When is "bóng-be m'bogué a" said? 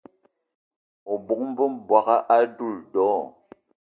1.27-2.37